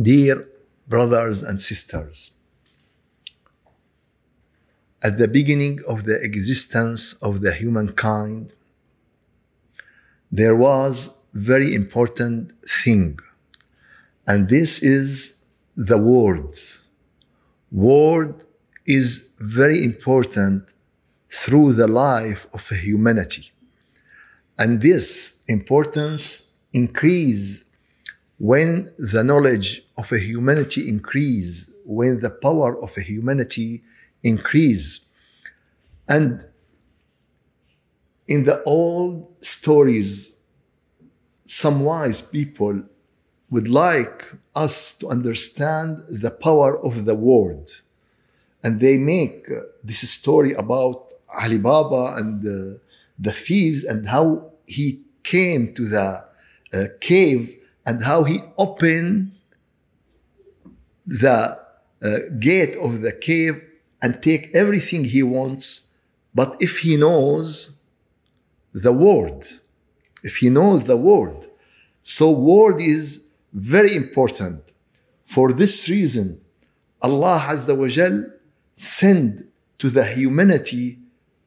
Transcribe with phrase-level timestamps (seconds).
[0.00, 0.48] Dear
[0.88, 2.30] brothers and sisters,
[5.04, 8.54] at the beginning of the existence of the humankind,
[10.30, 13.18] there was very important thing,
[14.26, 15.44] and this is
[15.76, 16.56] the word.
[17.70, 18.44] Word
[18.86, 20.72] is very important
[21.30, 23.52] through the life of humanity,
[24.58, 27.64] and this importance increase
[28.42, 33.80] when the knowledge of a humanity increase, when the power of a humanity
[34.24, 34.98] increase.
[36.08, 36.44] And
[38.26, 40.36] in the old stories,
[41.44, 42.82] some wise people
[43.50, 47.70] would like us to understand the power of the word.
[48.64, 49.46] And they make
[49.84, 52.78] this story about Ali Baba and uh,
[53.20, 56.24] the thieves and how he came to the
[56.74, 59.32] uh, cave and how he opened
[61.06, 61.58] the
[62.02, 63.62] uh, gate of the cave
[64.00, 65.94] and take everything he wants.
[66.34, 67.80] But if he knows
[68.72, 69.46] the word,
[70.22, 71.46] if he knows the word,
[72.02, 74.72] so word is very important.
[75.24, 76.40] For this reason,
[77.00, 78.26] Allah Azza wa Jal
[78.74, 79.48] send
[79.78, 80.98] to the humanity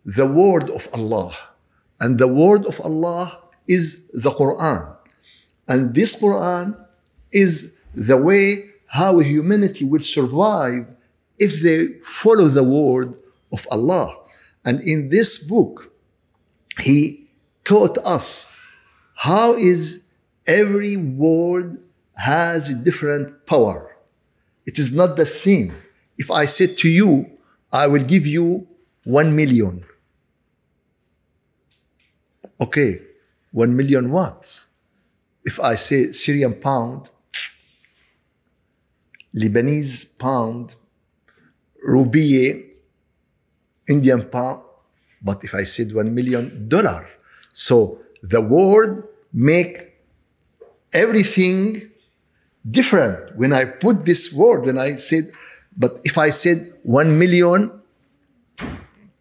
[0.06, 1.34] the word of Allah.
[2.00, 4.94] And the word of Allah is the Quran.
[5.68, 6.78] And this Quran
[7.31, 10.88] is the way how humanity will survive
[11.40, 13.14] if they follow the word
[13.52, 14.16] of Allah.
[14.64, 15.92] And in this book,
[16.80, 17.28] he
[17.64, 18.56] taught us
[19.16, 20.08] how is
[20.48, 21.84] every word
[22.16, 23.96] has a different power.
[24.66, 25.74] It is not the same.
[26.18, 27.30] If I said to you,
[27.72, 28.68] I will give you
[29.04, 29.86] one million.
[32.59, 33.02] Okay,
[33.52, 34.68] one million what?
[35.45, 37.09] If I say Syrian pound,
[39.35, 40.75] Lebanese pound,
[41.88, 42.66] rupiah,
[43.88, 44.63] Indian pound,
[45.22, 47.07] but if I said one million dollar,
[47.51, 49.94] so the word make
[50.94, 51.91] everything
[52.69, 53.35] different.
[53.35, 55.29] When I put this word, when I said,
[55.77, 57.72] but if I said one million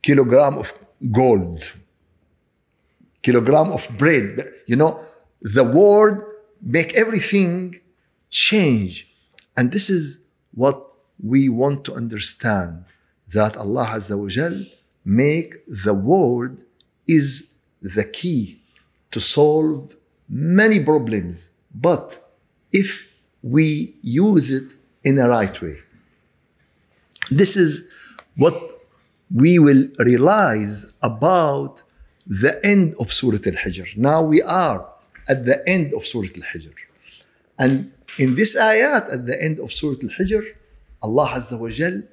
[0.03, 0.73] kilogram of
[1.11, 1.73] gold,
[3.23, 5.01] kilogram of bread, you know,
[5.43, 6.25] the word
[6.61, 7.81] make everything
[8.31, 9.09] change.
[9.57, 10.21] And this is
[10.55, 10.83] what
[11.23, 12.85] we want to understand
[13.33, 14.65] that Allah Azza wa Jal
[15.05, 16.65] make the word
[17.07, 17.51] is
[17.81, 18.61] the key
[19.11, 19.95] to solve
[20.29, 21.51] many problems.
[21.75, 22.07] But
[22.73, 23.07] if
[23.43, 24.73] we use it
[25.03, 25.77] in a right way,
[27.31, 27.91] this is
[28.37, 28.59] what
[29.35, 31.83] we will realize about
[32.27, 33.97] the end of Surah Al-Hijr.
[33.97, 34.94] Now we are
[35.28, 36.74] at the end of Surah Al-Hijr.
[37.58, 40.44] And in this ayat at the end of Surah Al-Hijr,
[41.02, 42.04] Allah Azza wa Jal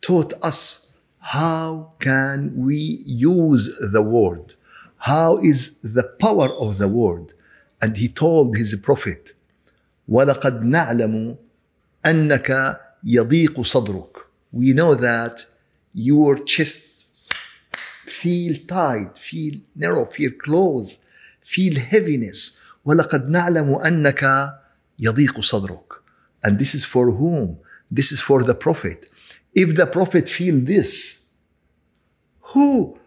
[0.00, 4.54] taught us how can we use the word?
[4.98, 7.32] How is the power of the word?
[7.82, 9.34] And he told his prophet,
[10.08, 11.36] وَلَقَدْ نَعْلَمُ
[12.04, 14.22] أَنَّكَ يَضِيقُ صَدْرُكَ
[14.52, 15.46] We know that
[15.92, 17.06] your chest
[18.06, 21.02] feel tight, feel narrow, feel close,
[21.50, 22.62] feel heaviness.
[22.86, 24.52] وَلَقَدْ نَعْلَمُ أَنَّكَ
[25.00, 25.96] يَضِيقُ صَدْرُكَ
[26.44, 27.58] And this is for whom?
[27.90, 29.10] This is for the Prophet.
[29.54, 31.32] If the Prophet feel this,
[32.52, 32.98] who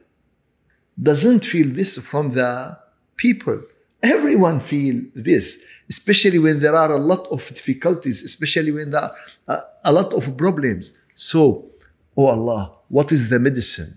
[1.01, 2.77] doesn't feel this from the
[3.15, 3.61] people?
[4.01, 9.11] Everyone feel this, especially when there are a lot of difficulties, especially when there are
[9.47, 10.97] a, a lot of problems.
[11.13, 11.69] So,
[12.15, 13.93] oh Allah, what is the medicine?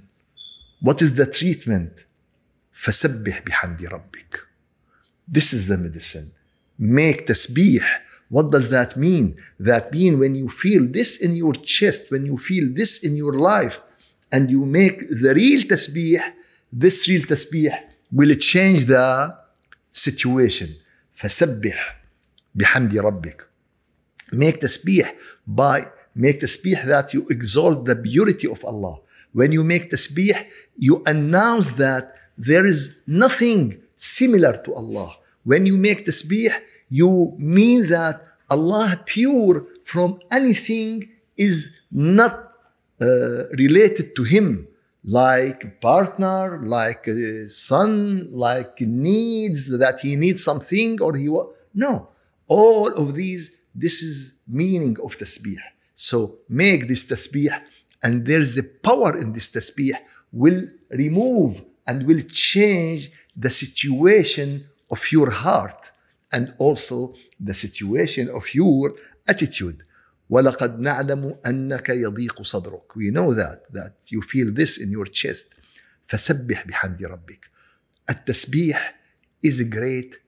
[0.81, 2.05] What is the treatment?
[2.77, 4.39] فسبح بحمد ربك.
[5.29, 6.33] This is the medicine.
[6.79, 7.83] Make tasbih.
[8.29, 9.37] What does that mean?
[9.61, 13.35] That mean when you feel this in your chest, when you feel this in your
[13.35, 13.79] life,
[14.33, 16.21] and you make the real tasbih,
[16.73, 17.73] this real tasbih
[18.11, 19.37] will change the
[19.93, 20.71] situation.
[21.15, 22.03] فسبح
[22.55, 23.43] بحمد ربك.
[24.33, 25.07] Make tasbih
[25.47, 28.97] by make tasbih that you exalt the beauty of Allah.
[29.33, 30.37] When you make tasbih,
[30.77, 35.16] you announce that there is nothing similar to Allah.
[35.44, 36.52] When you make tasbih,
[36.90, 42.54] you mean that Allah pure from anything is not
[43.02, 44.68] uh, related to him.
[45.04, 47.08] Like partner like
[47.48, 52.10] son like needs that he needs something or he wa- no.
[52.48, 55.60] All of these this is meaning of tasbih.
[55.94, 57.58] So make this tasbih
[58.04, 59.94] and there's a power in this tasbih
[60.34, 64.49] will remove and will change the situation
[64.91, 65.91] of your heart
[66.33, 68.95] and also the situation of your
[69.29, 69.83] attitude
[70.31, 75.45] ولقد نعلم أنك يضيق صدرك we know that that you feel this in your chest
[76.07, 77.51] فسبح بحمد ربك
[78.11, 78.95] التسبيح
[79.47, 80.19] is a great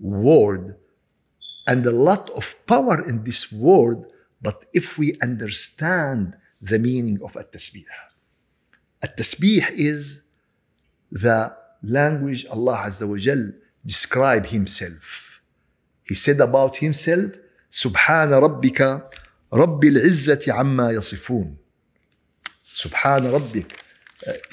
[0.00, 0.76] word
[1.66, 4.04] and a lot of power in this word
[4.42, 8.14] but if we understand the meaning of التسبيح
[9.04, 10.22] التسبيح is
[11.11, 13.51] the language Allah Azza wa Jal
[13.85, 15.41] describe himself
[16.03, 17.31] he said about himself
[17.69, 19.09] سبحان ربك
[19.53, 21.55] رب العزة عما يصفون
[22.73, 23.71] سبحان ربك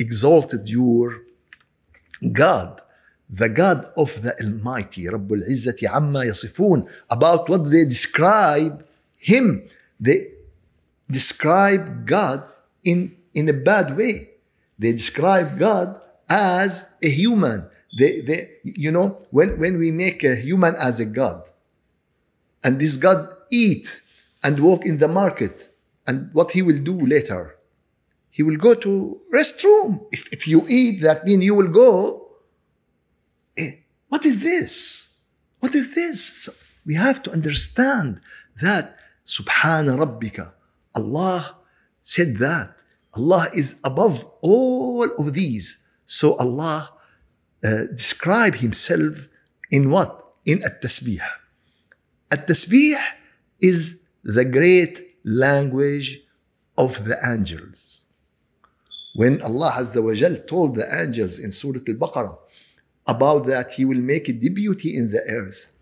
[0.01, 1.23] exalted your
[2.33, 2.81] God
[3.31, 8.85] the God of the Almighty رب العزة عما يصفون about what they describe
[9.19, 9.69] him
[10.01, 10.29] they
[11.11, 12.43] describe God
[12.85, 14.31] in in a bad way
[14.79, 17.69] they describe God as a human.
[17.99, 21.49] They, they you know when when we make a human as a God
[22.63, 24.01] and this God eat
[24.43, 25.75] and walk in the market
[26.07, 27.57] and what he will do later?
[28.31, 30.07] He will go to restroom.
[30.13, 32.29] If, if you eat that means you will go.
[33.57, 33.71] Eh,
[34.09, 35.21] what is this?
[35.61, 36.45] What is this?
[36.45, 36.53] So
[36.85, 38.21] we have to understand
[38.61, 40.53] that subhana rabbika.
[40.95, 41.57] Allah
[42.03, 42.77] said that.
[43.15, 46.91] Allah is above all of these so allah
[47.65, 49.29] uh, describe himself
[49.71, 51.21] in what in at-tasbih
[52.31, 52.97] at-tasbih
[53.61, 56.21] is the great language
[56.77, 58.05] of the angels.
[59.15, 62.37] When Allah Azza wa Jal told the angels in Surah Al-Baqarah
[63.07, 65.73] about that He will make a deputy in the earth.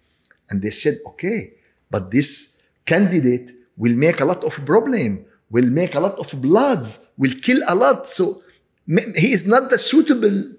[0.51, 1.55] And they said, okay,
[1.91, 7.13] but this candidate will make a lot of problem, will make a lot of bloods,
[7.19, 8.09] will kill a lot.
[8.09, 8.43] So
[8.87, 10.53] he is not the suitable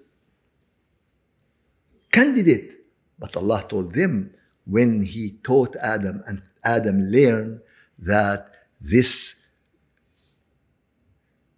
[2.12, 2.72] candidate.
[3.20, 4.34] But Allah told them
[4.66, 7.62] when He taught Adam and Adam learned
[8.00, 8.52] that
[8.82, 9.46] this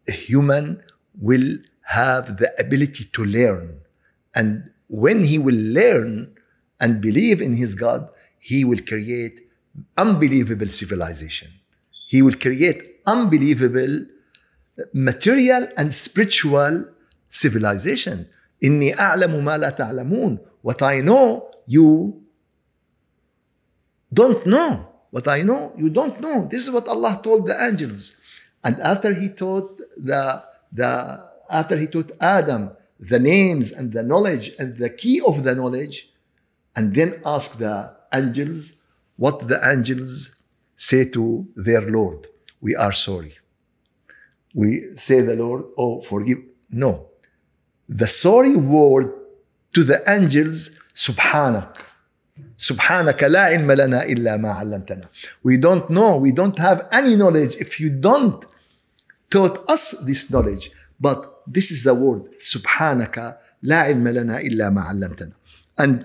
[0.08, 0.82] human
[1.20, 3.80] will have the ability to learn.
[4.36, 6.36] And when he will learn
[6.80, 8.10] and believe in his God,
[8.40, 9.42] he will create
[9.98, 11.52] unbelievable civilization.
[12.08, 14.06] He will create unbelievable
[14.93, 16.87] material and spiritual
[17.29, 18.27] civilization.
[18.65, 20.39] إني أعلم ما لا تعلمون.
[20.63, 22.23] What I know, you
[24.13, 24.89] don't know.
[25.11, 26.47] What I know, you don't know.
[26.51, 28.17] This is what Allah told the angels.
[28.65, 34.53] And after he taught the, the after he taught Adam the names and the knowledge
[34.59, 36.09] and the key of the knowledge,
[36.77, 38.79] and then asked the angels
[39.17, 40.37] what the angels
[40.77, 42.29] say to their Lord.
[42.61, 43.35] We are sorry.
[44.57, 46.39] We say the Lord, oh, forgive.
[46.71, 47.09] No.
[47.89, 49.13] The sorry word
[49.75, 51.77] to the angels, subhanak.
[52.57, 55.09] سبحانك لا علم لنا إلا ما علمتنا.
[55.43, 58.45] We don't know, we don't have any knowledge if you don't
[59.31, 60.71] taught us this knowledge.
[61.01, 65.33] But this is the word, سبحانك لا علم لنا إلا ما علمتنا.
[65.79, 66.05] And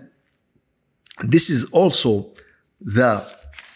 [1.24, 2.34] this is also
[2.82, 3.24] the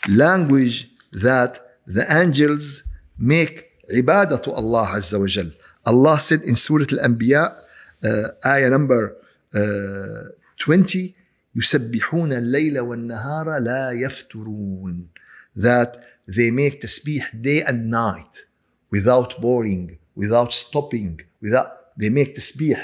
[0.09, 2.83] language that the angels
[3.17, 5.51] make عبادة to Allah عز وجل.
[5.85, 7.55] Allah said in Surah Al-Anbiya,
[8.03, 9.15] uh, ayah number
[9.55, 11.13] uh, 20,
[11.55, 15.07] يسبحون الليل والنهار لا يفترون
[15.55, 18.45] that they make tasbih day and night
[18.89, 22.79] without boring without stopping without they make tasbih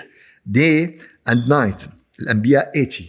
[0.50, 1.88] day and night
[2.19, 3.03] الأنبياء 80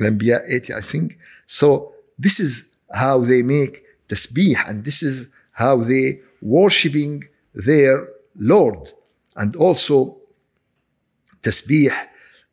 [0.00, 5.76] الأنبياء 80 I think so this is how they make tasbih and this is how
[5.76, 7.23] they worshipping
[7.55, 8.91] their Lord
[9.35, 10.17] and also
[11.41, 11.95] tasbih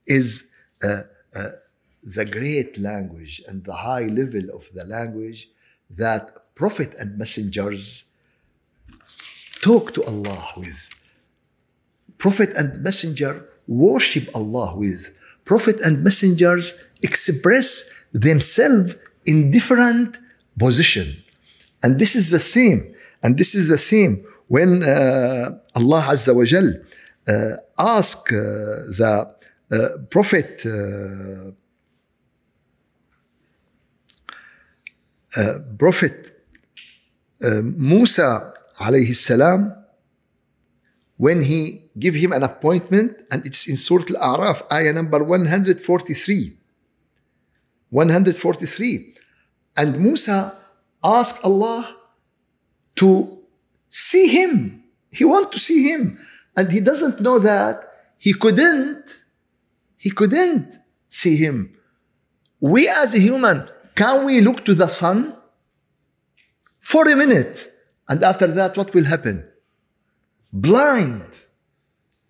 [0.06, 0.47] is
[0.82, 1.02] uh,
[1.35, 1.49] uh,
[2.02, 5.49] the great language and the high level of the language
[5.90, 8.04] that prophet and messengers
[9.61, 10.88] talk to Allah with.
[12.16, 15.14] Prophet and messenger worship Allah with.
[15.44, 18.94] Prophet and messengers express themselves
[19.26, 20.18] in different
[20.59, 21.23] position.
[21.82, 22.94] And this is the same.
[23.23, 26.69] And this is the same when uh, Allah Azza wa Jal
[27.29, 28.37] uh, ask uh,
[28.99, 29.31] the
[29.71, 29.77] uh,
[30.11, 31.53] Prophet uh,
[35.37, 36.33] uh, Prophet
[37.77, 39.73] Musa alayhi salam,
[41.17, 46.57] when he give him an appointment, and it's in Surah Al-A'raf, ayah number 143.
[47.91, 49.15] 143.
[49.77, 50.57] And Musa
[51.05, 51.97] asked Allah
[53.00, 53.38] to
[53.88, 54.85] see him.
[55.11, 56.19] He want to see him.
[56.57, 57.76] And he doesn't know that
[58.19, 59.25] he couldn't,
[59.97, 60.78] he couldn't
[61.09, 61.75] see him.
[62.61, 65.35] We as a human, can we look to the sun
[66.80, 67.73] for a minute?
[68.07, 69.49] And after that, what will happen?
[70.52, 71.30] Blind.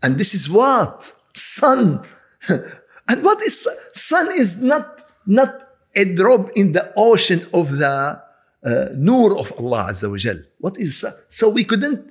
[0.02, 1.12] And this is what?
[1.34, 2.06] Sun.
[2.48, 8.22] and what is sun is not, not a drop in the ocean of the
[8.62, 10.36] Uh, nur of Allah Azza wa Jal.
[10.58, 11.04] What is?
[11.28, 12.10] So we couldn't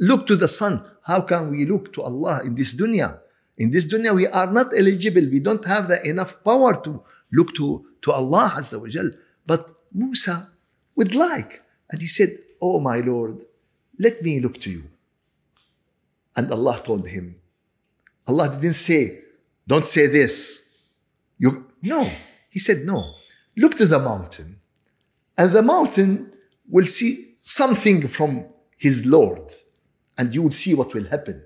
[0.00, 0.82] look to the sun.
[1.06, 3.20] How can we look to Allah in this dunya?
[3.56, 5.22] In this dunya, we are not eligible.
[5.30, 9.10] We don't have the enough power to look to, to Allah Azza wa Jal.
[9.46, 10.48] But Musa
[10.96, 11.62] would like.
[11.90, 13.44] And he said, Oh my Lord,
[13.98, 14.84] let me look to you.
[16.36, 17.36] And Allah told him,
[18.26, 19.20] Allah didn't say,
[19.66, 20.74] Don't say this.
[21.38, 22.10] You, no.
[22.50, 23.14] He said, No.
[23.56, 24.58] Look to the mountain.
[25.37, 26.31] And the mountain
[26.67, 28.45] will see something from
[28.77, 29.51] his Lord.
[30.17, 31.43] And you will see what will happen.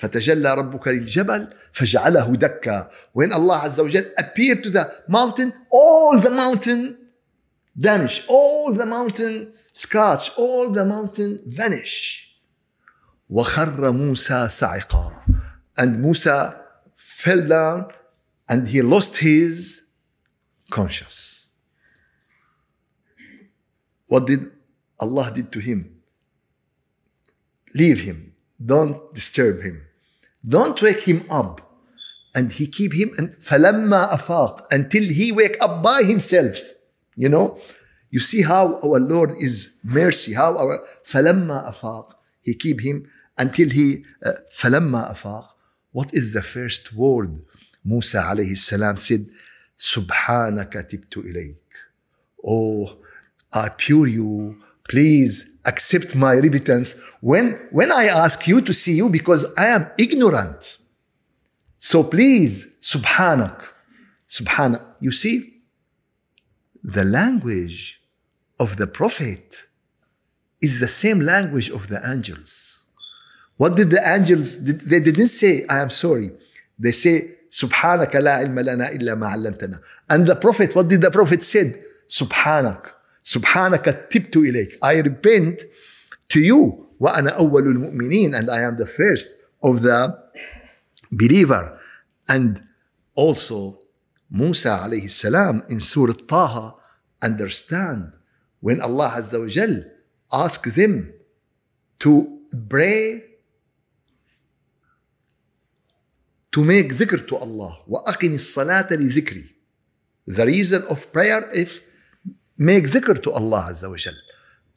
[0.00, 6.18] فتجلى ربك للجبل فجعله دكا when Allah Azza wa Jal appeared to the mountain all
[6.18, 6.96] the mountain
[7.76, 12.26] vanish all the mountain scratch all the mountain vanish
[13.30, 15.12] وخر موسى صعقا
[15.78, 16.56] and Musa
[16.96, 17.92] fell down
[18.48, 19.82] and he lost his
[20.70, 21.43] conscience
[24.08, 24.50] what did
[24.98, 26.00] Allah did to him
[27.74, 28.32] leave him
[28.64, 29.82] don't disturb him
[30.46, 31.60] don't wake him up
[32.34, 36.56] and he keep him and فلما أفاق until he wake up by himself
[37.16, 37.58] you know
[38.10, 43.68] you see how our Lord is mercy how our فلما أفاق he keep him until
[43.70, 45.56] he uh, فلما أفاق
[45.92, 47.40] what is the first word
[47.84, 49.26] Musa عليه السلام said
[49.76, 51.72] سبحانك تبت إليك
[52.46, 52.96] oh
[53.54, 54.56] I pure you
[54.90, 59.86] please accept my repentance when when i ask you to see you because i am
[59.98, 60.78] ignorant
[61.78, 63.62] so please subhanak
[64.26, 65.36] subhanak you see
[66.82, 68.00] the language
[68.58, 69.64] of the prophet
[70.60, 72.84] is the same language of the angels
[73.58, 76.30] what did the angels they didn't say i am sorry
[76.78, 81.10] they say سبحانك لا علم لنا إلا ما علمتنا and the prophet what did the
[81.10, 81.74] prophet said
[82.08, 82.93] سبحانك
[83.24, 85.60] سبحانك تبت إليك I repent
[86.32, 89.26] to you وأنا أول المؤمنين and I am the first
[89.62, 90.16] of the
[91.12, 91.78] believer
[92.28, 92.62] and
[93.14, 93.78] also
[94.30, 96.74] Musa عليه السلام in Surah Taha
[97.22, 98.12] understand
[98.60, 99.84] when Allah Azza wa Jal
[100.32, 101.12] ask them
[101.98, 103.24] to pray
[106.52, 109.44] to make dhikr to Allah وأقم الصلاة لذكري
[110.26, 111.80] the reason of prayer if
[112.57, 114.13] make dhikr to Allah Azza wa Jal.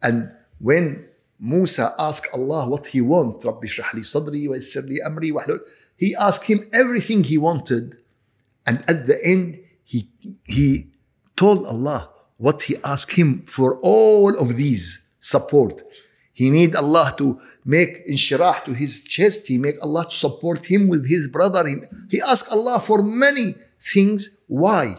[0.02, 1.06] And when
[1.40, 4.56] Musa asked Allah what he wants, Rabbi shrah sadri wa
[5.08, 5.60] amri
[5.96, 7.96] he asked him everything he wanted.
[8.66, 10.08] And at the end, he,
[10.44, 10.86] he
[11.36, 15.82] told Allah what he asked him for all of these support.
[16.32, 19.48] He need Allah to make inshirah to his chest.
[19.48, 21.66] He make Allah to support him with his brother.
[22.08, 24.38] He asked Allah for many things.
[24.46, 24.98] Why?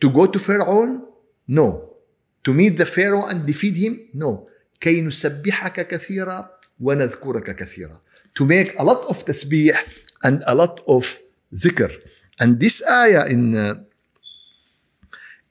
[0.00, 1.08] To go to Pharaoh
[1.47, 1.89] No.
[2.43, 4.09] To meet the Pharaoh and defeat him?
[4.13, 4.47] No.
[4.81, 8.01] كي نسبحك كثيرا ونذكرك كثيرا.
[8.39, 9.75] To make a lot of tasbih
[10.23, 11.19] and a lot of
[11.53, 11.91] dhikr.
[12.39, 13.75] And this ayah in uh,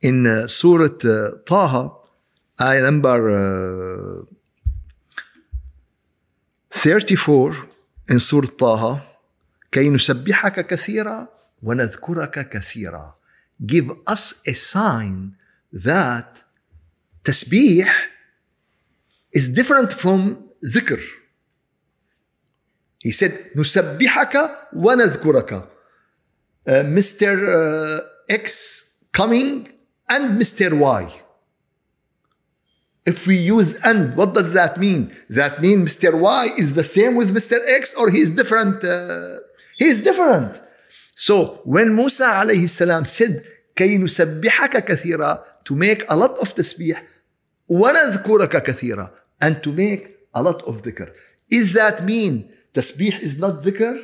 [0.02, 1.92] in uh, Surah uh, Taha,
[2.60, 4.24] ayah number uh,
[6.70, 7.54] 34
[8.08, 9.02] in Surah Taha,
[9.72, 11.28] كي نسبحك كثيرا
[11.62, 13.14] ونذكرك كثيرا.
[13.66, 15.36] Give us a sign
[15.74, 16.42] that
[17.24, 17.88] tasbih
[19.32, 21.00] is different from dhikr.
[23.02, 24.34] He said, نسبحك
[24.76, 25.66] ونذكرك.
[26.66, 28.00] Uh, Mr.
[28.00, 29.68] Uh, X coming
[30.08, 30.78] and Mr.
[30.78, 31.10] Y.
[33.06, 35.10] If we use and, what does that mean?
[35.30, 36.18] That mean Mr.
[36.18, 37.56] Y is the same with Mr.
[37.66, 38.84] X or he is different?
[38.84, 39.38] Uh,
[39.78, 40.60] he is different.
[41.14, 43.42] So when Musa alayhi salam said,
[43.76, 46.96] كي نسبحك كثيرا to make a lot of tasbih
[47.68, 49.10] ونذكرك كثيرا
[49.42, 51.10] and to make a lot of dhikr.
[51.50, 54.02] Is that mean tasbih is not dhikr?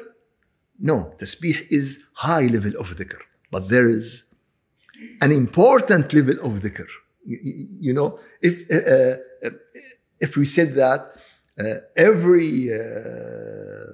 [0.78, 3.20] No, tasbih is high level of dhikr.
[3.50, 4.24] But there is
[5.20, 6.88] an important level of dhikr.
[7.24, 9.16] You know, if uh,
[10.20, 11.00] if we said that
[11.58, 11.64] uh,
[11.96, 13.92] every uh,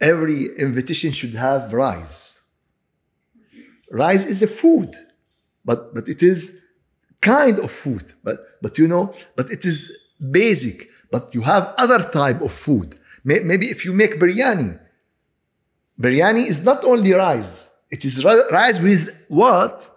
[0.00, 2.39] every invitation should have rice.
[3.91, 4.95] Rice is a food,
[5.65, 6.59] but but it is
[7.19, 8.13] kind of food.
[8.23, 9.91] But but you know, but it is
[10.31, 10.87] basic.
[11.11, 12.97] But you have other type of food.
[13.23, 14.79] Maybe if you make biryani,
[15.99, 17.69] biryani is not only rice.
[17.91, 19.89] It is rice with what?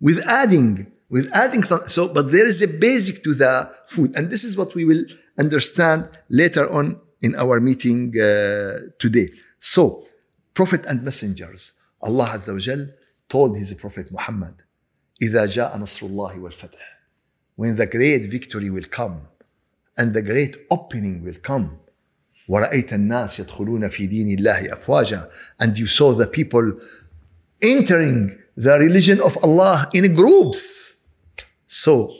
[0.00, 1.62] With adding, with adding.
[1.62, 5.04] So, but there is a basic to the food, and this is what we will
[5.38, 9.28] understand later on in our meeting uh, today.
[9.58, 10.06] So,
[10.54, 12.86] Prophet and messengers, Allah Azza wa
[13.31, 14.55] told His Prophet Muhammad,
[15.21, 16.77] إذا جاء نصر الله والفتح,
[17.55, 19.27] when the great victory will come
[19.97, 21.79] and the great opening will come,
[22.47, 26.79] ورأيت الناس يدخلون في دين الله أفواجا, and you saw the people
[27.61, 31.09] entering the religion of Allah in groups.
[31.65, 32.13] So,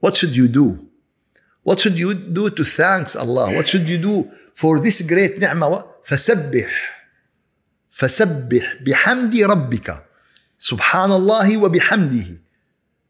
[0.00, 0.86] what should you do?
[1.62, 3.54] What should you do to thanks Allah?
[3.54, 5.84] What should you do for this great ni'mah?
[6.04, 6.70] فسبح
[7.90, 10.04] فسبح بحمد ربك
[10.58, 12.40] سبحان الله وبحمده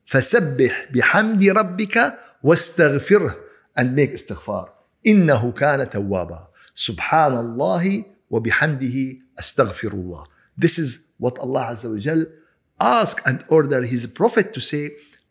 [0.05, 3.37] فسبح بحمد ربك واستغفره
[3.79, 4.73] and make استغفار
[5.07, 8.97] إنه كان توابا سبحان الله وبحمده
[9.39, 10.25] أستغفر الله
[10.57, 12.27] This is what Allah Azza wa Jal
[12.81, 14.91] ask and order His Prophet to say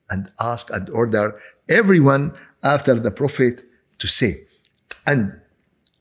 [0.10, 3.64] and ask and order everyone after the Prophet
[4.00, 4.48] to say.
[5.06, 5.40] And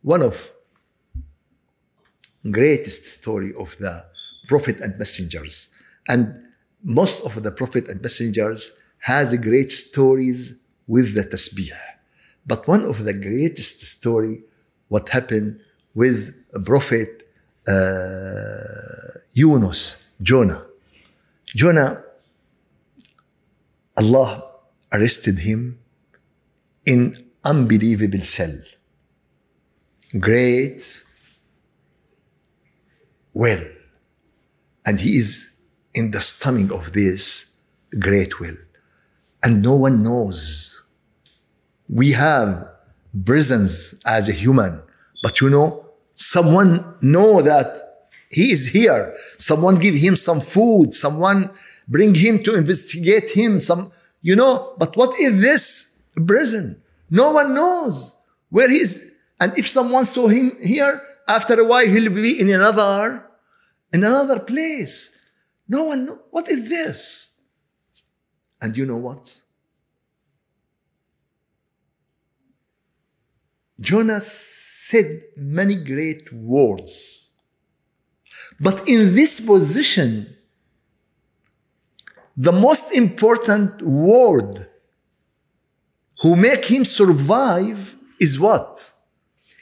[0.02, 0.50] one of
[2.50, 4.04] greatest story of the
[4.46, 5.68] Prophet and messengers
[6.07, 6.35] and
[6.83, 11.71] most of the Prophet and messengers has great stories with the tasbih.
[12.45, 14.43] But one of the greatest story,
[14.89, 15.59] what happened
[15.95, 16.35] with
[16.65, 17.23] Prophet
[17.67, 17.73] uh,
[19.33, 20.65] Yunus, Jonah.
[21.47, 22.03] Jonah,
[23.97, 24.43] Allah
[24.91, 25.79] arrested him
[26.85, 28.53] in unbelievable cell.
[30.19, 31.03] Great
[33.33, 33.63] well.
[34.85, 35.52] And he is
[35.93, 37.59] in the stomach of this
[37.99, 38.57] great will.
[39.43, 40.81] And no one knows.
[41.89, 42.69] We have
[43.25, 44.81] prisons as a human,
[45.21, 49.15] but you know, someone know that he is here.
[49.37, 50.93] Someone give him some food.
[50.93, 51.51] Someone
[51.87, 53.59] bring him to investigate him.
[53.59, 56.81] Some, you know, but what is this prison?
[57.11, 58.15] No one knows
[58.49, 59.13] where he is.
[59.39, 63.25] And if someone saw him here, after a while he'll be in another,
[63.91, 65.19] in another place.
[65.73, 66.19] No one know.
[66.29, 67.41] What is this?
[68.61, 69.41] And you know what?
[73.79, 77.31] Jonah said many great words.
[78.59, 80.35] But in this position,
[82.37, 84.67] the most important word
[86.21, 88.91] who make him survive is what?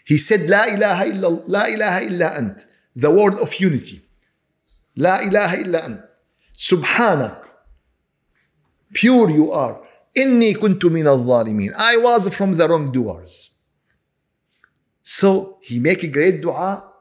[0.03, 2.65] He said, La ilaha illa, la ilaha illa ant.
[2.97, 4.00] The word of unity.
[5.05, 5.99] La ilaha illa ant.
[6.69, 7.37] Subhanak.
[8.93, 9.81] Pure you are.
[10.15, 11.23] Inni kuntu min al
[11.91, 13.51] I was from the wrongdoers.
[15.01, 16.91] So he make a great dua.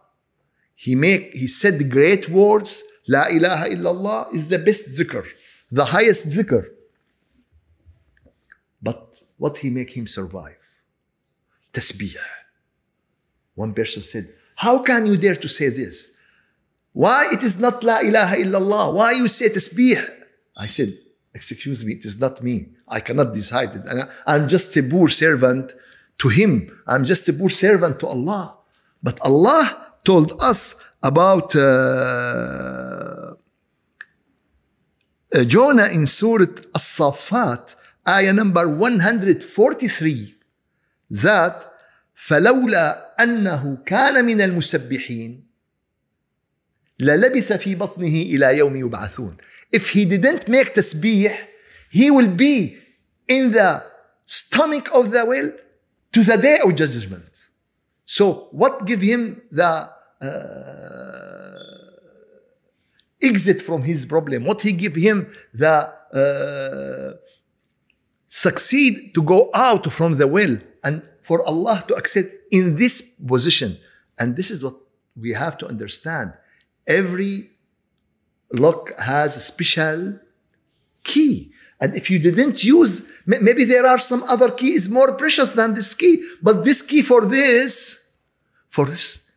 [0.75, 2.83] He make he said great words.
[3.07, 5.27] La ilaha illallah is the best zikr,
[5.71, 6.65] the highest zikr.
[8.81, 9.01] But
[9.37, 10.65] what he make him survive?
[11.73, 12.17] Tasbih.
[13.55, 16.17] One person said, How can you dare to say this?
[16.94, 18.94] Why it is not La ilaha illallah?
[18.94, 20.02] Why you say tasbih?
[20.56, 20.94] I said,
[21.34, 22.70] Excuse me, it is not me.
[22.88, 23.84] I cannot decide it.
[24.26, 25.74] I'm just a poor servant
[26.20, 26.72] to Him.
[26.88, 28.58] I'm just a poor servant to Allah.
[29.04, 31.60] But Allah told us about uh,
[35.36, 37.76] uh, Jonah in Surah As-Saffat,
[38.08, 40.36] ayah number 143,
[41.10, 41.72] that
[42.16, 45.46] فلولا أنه كان من المسبحين
[47.00, 49.38] للبث في بطنه إلى يوم يبعثون.
[49.72, 51.36] If he didn't make tasbih,
[51.90, 52.78] he will be
[53.28, 53.84] in the
[54.26, 55.52] stomach of the well
[56.12, 57.50] to the day of judgment.
[58.06, 59.90] So, what give him the
[60.22, 61.56] uh,
[63.22, 64.46] exit from his problem?
[64.46, 67.18] What he give him the uh,
[68.28, 73.78] succeed to go out from the well and for Allah to accept in this position?
[74.18, 74.76] And this is what
[75.20, 76.34] we have to understand.
[76.88, 77.50] Every
[78.52, 80.20] lock has a special
[81.04, 81.52] key.
[81.82, 85.94] And if you didn't use, maybe there are some other keys more precious than this
[85.94, 88.18] key, but this key for this,
[88.70, 89.32] for this,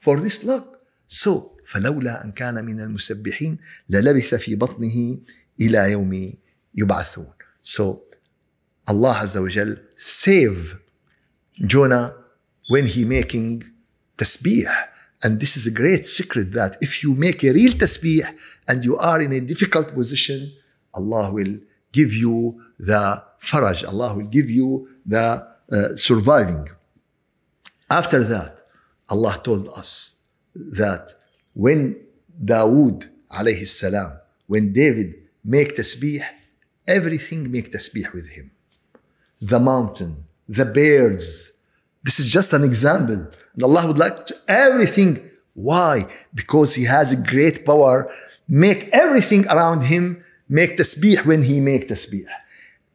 [0.00, 0.78] for this lock.
[1.06, 3.58] So, فلولا أن كان من المسبحين
[3.90, 5.18] للبث في بطنه
[5.60, 6.32] إلى يوم
[6.74, 7.32] يبعثون.
[7.62, 8.02] So
[8.86, 10.78] Allah Azza wa Jal save
[11.64, 12.14] Jonah
[12.68, 13.64] when he making
[14.18, 14.68] tasbih.
[15.23, 18.21] And this is a great secret that if you make a real tasbih
[18.67, 20.53] and you are in a difficult position,
[20.93, 21.59] Allah will
[21.91, 26.69] give you the faraj, Allah will give you the uh, surviving.
[27.89, 28.61] After that,
[29.09, 30.23] Allah told us
[30.55, 31.13] that
[31.53, 31.95] when
[32.43, 36.21] Dawood alayhi salam, when David make tasbih,
[36.87, 38.51] everything make tasbih with him.
[39.41, 41.53] The mountain, the birds.
[42.07, 43.27] This is just an example.
[43.53, 45.19] And Allah would like to, everything.
[45.53, 46.05] Why?
[46.33, 48.09] Because He has a great power.
[48.47, 52.23] Make everything around Him make tasbih when He make tasbih.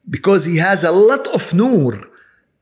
[0.09, 2.01] Because He has a lot of nur.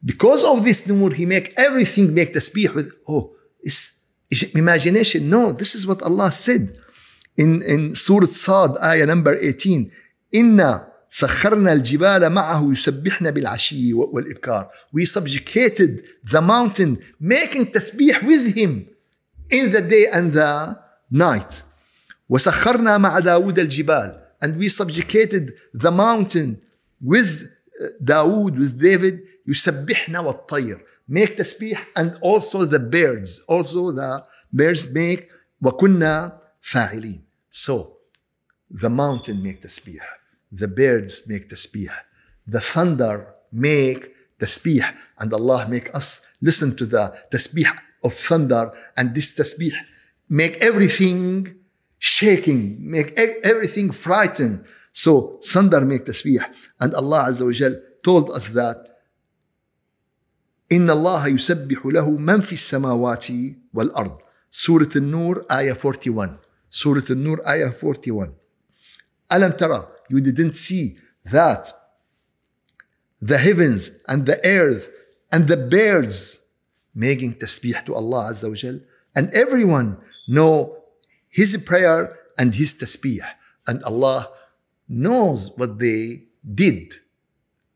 [0.05, 3.31] Because of this nur, He make everything make tasbih with, oh,
[3.63, 4.11] it's
[4.53, 5.31] imagination.
[5.31, 6.77] No, this is what Allah said
[7.37, 9.93] in, in Surah Sad, ayah number 18.
[10.33, 14.71] Inna سخرنا الجبال معه يسبحنا بالعشي والإبكار.
[14.93, 18.89] We subjugated the mountain, making tasbih with him
[19.51, 20.79] in the day and the
[21.11, 21.63] night.
[22.29, 24.21] وسخرنا مع داود الجبال.
[24.43, 26.63] And we subjugated the mountain
[27.03, 27.49] with
[28.05, 30.81] Dawood, with David, يسبحنا والطير.
[31.09, 33.41] Make tasbih and also the birds.
[33.49, 35.29] Also the birds make
[35.63, 37.23] وكنا فاعلين.
[37.51, 37.97] So
[38.71, 40.20] the mountain make tasbih.
[40.52, 41.92] The birds make tasbih.
[42.48, 44.86] The thunder make tasbih.
[45.20, 47.72] And Allah make us listen to the tasbih
[48.04, 48.72] of thunder.
[48.98, 49.74] And this tasbih
[50.30, 51.56] make everything
[52.00, 54.66] shaking, make everything frightened.
[54.92, 56.46] So thunder make tasbih.
[56.80, 58.96] And Allah Azza wa Jal told us that
[60.72, 63.28] إن الله يسبح له من في السماوات
[63.74, 64.18] والأرض
[64.52, 66.38] سورة النور آية 41
[66.70, 68.34] سورة النور آية 41
[69.34, 71.72] ألم ترى you didn't see that
[73.20, 74.90] the heavens and the earth
[75.32, 76.40] and the birds
[76.94, 78.80] making tasbih to Allah Azza wa Jal
[79.16, 80.78] and everyone know
[81.30, 83.26] his prayer and his tasbih
[83.68, 84.30] and Allah
[84.88, 86.94] knows what they did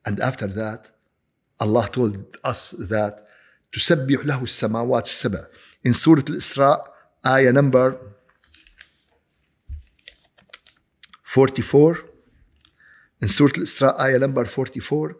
[0.06, 0.92] and after that
[1.60, 3.26] Allah told us that
[3.72, 5.40] تسبح له السماوات السبع
[5.86, 6.88] in Surah Al-Isra
[7.26, 7.98] ayah number
[11.24, 11.98] 44
[13.22, 15.16] in Surah Al-Isra ayah number 44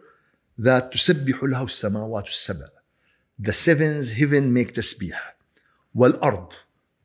[0.58, 2.68] that تسبح له السماوات السبع
[3.38, 5.16] the sevens heaven make tasbih
[5.94, 6.52] والأرض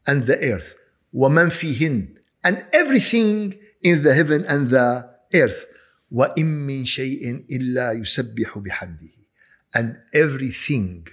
[0.07, 0.75] and the earth
[1.13, 5.65] ومن فيهن and everything in the heaven and the earth
[6.11, 9.15] وإن من شيء إلا يسبح بحمده
[9.77, 11.07] and everything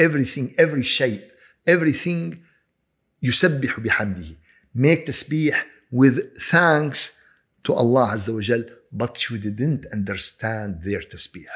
[0.00, 1.28] everything every شيء
[1.68, 2.36] everything
[3.22, 4.36] يسبح بحمده
[4.74, 5.54] make tasbih
[5.90, 7.12] with thanks
[7.64, 11.50] to Allah Azza wa Jal but you didn't understand their tasbih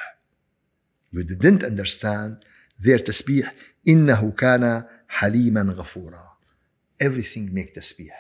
[1.13, 2.45] you didn't understand
[2.79, 3.49] their tasbih
[3.89, 6.37] إنه كان حليما غفورا
[7.03, 8.13] everything make tasbih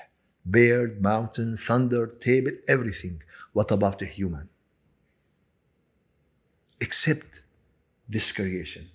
[0.45, 4.49] bird mountain thunder table everything what about a human
[6.81, 7.43] except
[8.09, 8.91] this creation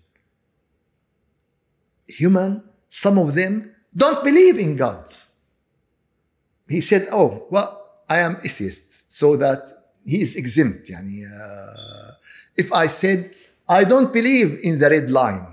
[2.07, 5.05] human some of them don't believe in God.
[6.69, 10.88] He said, Oh, well, I am atheist, so that he is exempt.
[10.88, 12.12] Yani, uh,
[12.56, 13.30] if I said,
[13.68, 15.46] I don't believe in the red line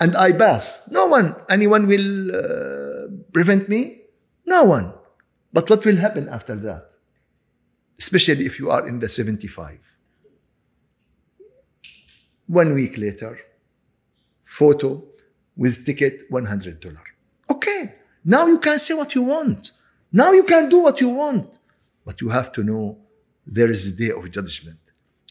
[0.00, 4.00] and I pass, no one, anyone will uh, prevent me?
[4.46, 4.92] No one.
[5.52, 6.90] But what will happen after that?
[7.98, 9.78] Especially if you are in the 75.
[12.46, 13.38] One week later,
[14.44, 15.02] photo
[15.56, 16.96] with ticket $100.
[17.50, 19.72] Okay, now you can say what you want.
[20.12, 21.58] Now you can do what you want.
[22.06, 22.98] But you have to know
[23.50, 24.78] there is a day of judgment.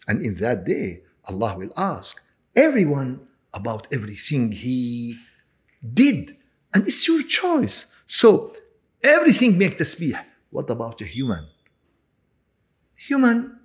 [0.07, 2.21] And in that day, Allah will ask
[2.55, 3.21] everyone
[3.53, 5.17] about everything he
[5.81, 6.35] did.
[6.73, 7.93] And it's your choice.
[8.05, 8.53] So
[9.03, 10.17] everything make tasbih.
[10.49, 11.45] What about a human?
[13.07, 13.59] Human,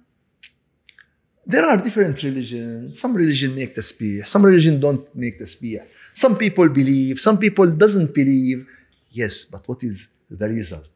[1.47, 3.01] there are different religions.
[3.01, 4.27] Some religion make tasbih.
[4.27, 5.81] Some religion don't make tasbih.
[6.13, 8.67] Some people believe, some people doesn't believe.
[9.11, 10.89] Yes, but what is the result?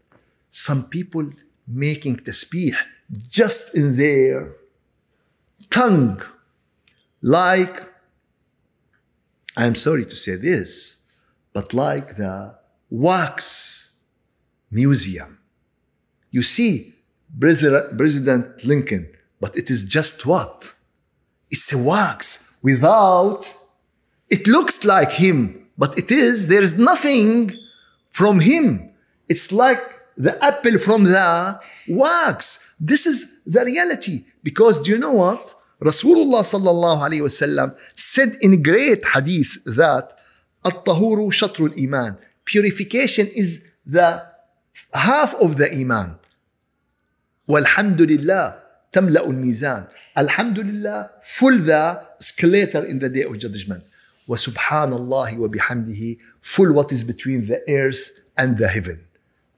[0.51, 1.31] Some people
[1.67, 2.75] making tasbih
[3.29, 4.55] just in their
[5.71, 6.21] tongue.
[7.23, 7.87] Like,
[9.57, 10.97] I'm sorry to say this,
[11.53, 12.59] but like the
[12.91, 13.97] wax
[14.71, 15.39] museum.
[16.31, 16.95] You see
[17.39, 19.09] President Lincoln,
[19.41, 20.75] but it is just what?
[21.51, 23.55] It's a wax without
[24.29, 27.57] it looks like him, but it is, there is nothing
[28.11, 28.91] from him.
[29.29, 29.83] It's like
[30.17, 32.66] the apple from the wax.
[32.80, 34.26] This is the reality.
[34.44, 35.54] Because do you know what?
[35.82, 40.06] Rasulullah sallallahu alayhi wasallam said in great hadith that
[40.66, 44.24] الطهور شطر الإيمان Purification is the
[44.94, 46.18] half of the iman.
[47.48, 48.56] والحمد لله
[48.94, 49.88] تملأ الميزان.
[50.18, 53.84] الحمد لله full the escalator in the day of judgment.
[54.28, 59.00] وسبحان الله وبحمده full what is between the earth and the heaven.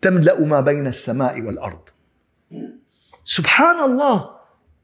[0.02, 1.89] تملأ ما بين السماء والأرض.
[3.28, 4.39] سبحان الله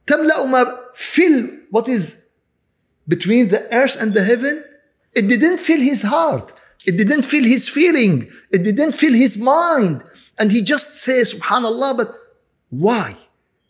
[0.08, 2.16] تملأ ما fill what is
[3.08, 4.64] between the earth and the heaven.
[5.16, 6.54] It didn't fill his heart.
[6.86, 8.30] It didn't fill his feeling.
[8.52, 10.04] It didn't fill his mind.
[10.40, 12.14] And he just says, Subhanallah, but
[12.70, 13.16] why?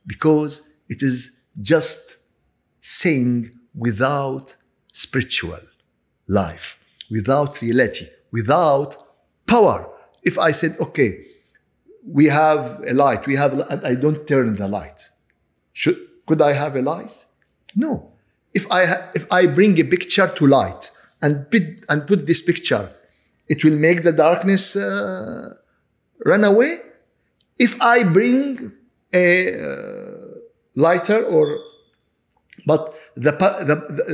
[0.05, 2.17] Because it is just
[2.81, 4.55] saying without
[4.91, 5.59] spiritual
[6.27, 8.97] life, without reality, without
[9.47, 9.89] power.
[10.23, 11.25] If I said, okay,
[12.06, 15.10] we have a light, we have, I don't turn the light,
[15.72, 17.26] should, could I have a light?
[17.74, 18.12] No.
[18.52, 18.82] If I,
[19.14, 20.90] if I bring a picture to light
[21.20, 22.90] and put, and put this picture
[23.48, 25.54] it will make the darkness uh,
[26.24, 26.78] run away.
[27.58, 28.72] If I bring
[29.12, 30.38] a uh,
[30.74, 31.58] lighter or,
[32.66, 34.04] but the, the, the,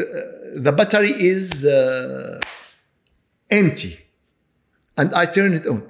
[0.56, 2.40] uh, the battery is uh,
[3.50, 3.98] empty
[4.96, 5.88] and I turn it on.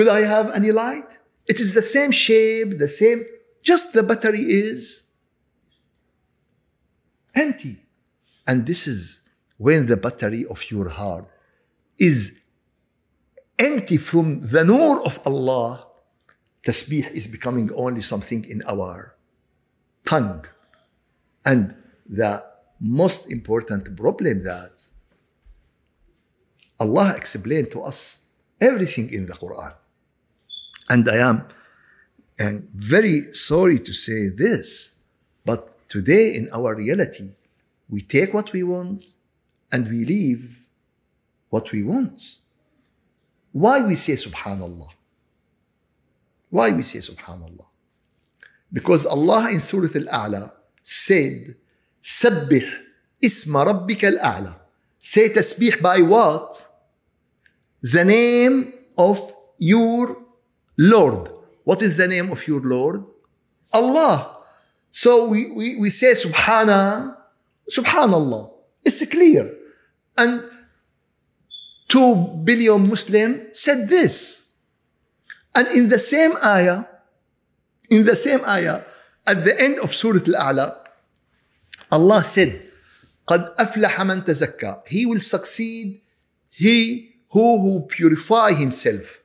[0.00, 1.18] Could I have any light?
[1.46, 3.22] It is the same shape, the same,
[3.62, 5.10] just the battery is
[7.34, 7.76] empty.
[8.48, 9.20] And this is
[9.58, 11.26] when the battery of your heart
[11.98, 12.40] is
[13.58, 15.86] empty from the nur of Allah,
[16.62, 19.16] tasbih is becoming only something in our
[20.06, 20.46] tongue.
[21.44, 21.74] And
[22.08, 22.42] the
[22.80, 24.82] most important problem that
[26.80, 28.24] Allah explained to us
[28.62, 29.74] everything in the Quran.
[30.90, 31.44] And I am
[32.38, 34.96] and very sorry to say this,
[35.44, 37.30] but today in our reality,
[37.88, 39.14] we take what we want
[39.72, 40.62] and we leave
[41.48, 42.36] what we want.
[43.52, 44.88] Why we say Subhanallah?
[46.50, 47.66] Why we say Subhanallah?
[48.72, 51.56] Because Allah in Surah Al-A'la said,
[52.02, 52.68] Sabbih
[53.22, 54.58] isma rabbika al-a'la.
[54.98, 56.68] Say tasbih by what?
[57.82, 60.16] The name of your
[60.79, 61.29] Lord.
[61.63, 63.03] What is the name of your Lord?
[63.73, 64.37] Allah.
[64.91, 67.17] So we, we, we say Subhana,
[67.69, 68.51] Subhanallah.
[68.83, 69.51] It's clear.
[70.17, 70.43] And
[71.89, 74.55] 2 billion Muslim said this.
[75.53, 76.85] And in the same ayah,
[77.89, 78.81] in the same ayah,
[79.25, 80.75] at the end of Surah Al-A'la,
[81.91, 82.61] Allah said,
[83.27, 84.87] قد أفلح من تزكى.
[84.87, 86.01] He will succeed,
[86.49, 89.18] he who, who purify himself.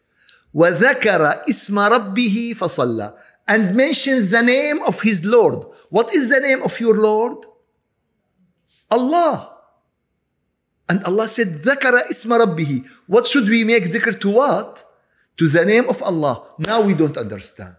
[0.54, 3.14] وذكر اسم ربه فصلى.
[3.48, 5.64] And mentions the name of his Lord.
[5.90, 7.46] What is the name of your Lord?
[8.90, 9.56] Allah.
[10.88, 12.84] And Allah said, ذكر اسم ربه.
[13.06, 14.84] What should we make dhikr to what?
[15.36, 16.42] To the name of Allah.
[16.58, 17.76] Now we don't understand.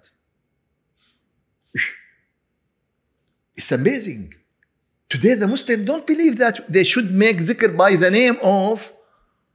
[3.55, 4.33] It's amazing.
[5.09, 8.93] Today the Muslims don't believe that they should make dhikr by the name of